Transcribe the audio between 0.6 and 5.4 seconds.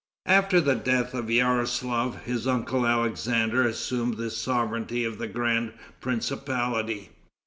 death of Yaroslaf, his uncle Alexander assumed the sovereignty of the